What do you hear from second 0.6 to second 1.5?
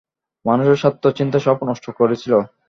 স্বার্থ-চিন্তা